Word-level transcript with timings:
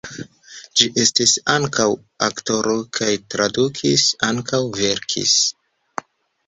Li 0.79 0.87
estis 1.03 1.33
ankaŭ 1.55 1.85
aktoro 2.29 2.73
kaj 2.99 3.11
tradukis, 3.35 4.09
ankaŭ 4.31 4.65
verkis. 4.83 5.41